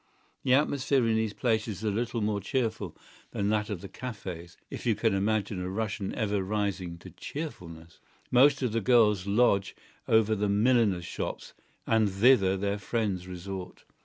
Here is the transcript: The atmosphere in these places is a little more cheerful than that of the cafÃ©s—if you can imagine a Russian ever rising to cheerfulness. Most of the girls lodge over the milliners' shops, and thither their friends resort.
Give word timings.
The 0.41 0.55
atmosphere 0.55 1.05
in 1.07 1.15
these 1.15 1.35
places 1.35 1.77
is 1.77 1.83
a 1.83 1.91
little 1.91 2.21
more 2.21 2.41
cheerful 2.41 2.97
than 3.33 3.49
that 3.49 3.69
of 3.69 3.81
the 3.81 3.87
cafÃ©s—if 3.87 4.83
you 4.83 4.95
can 4.95 5.13
imagine 5.13 5.61
a 5.61 5.69
Russian 5.69 6.11
ever 6.15 6.41
rising 6.41 6.97
to 6.97 7.11
cheerfulness. 7.11 7.99
Most 8.31 8.63
of 8.63 8.71
the 8.71 8.81
girls 8.81 9.27
lodge 9.27 9.75
over 10.07 10.33
the 10.33 10.49
milliners' 10.49 11.05
shops, 11.05 11.53
and 11.85 12.09
thither 12.09 12.57
their 12.57 12.79
friends 12.79 13.27
resort. 13.27 13.83